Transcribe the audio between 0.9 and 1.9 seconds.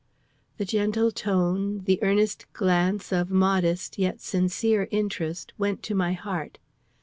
tone,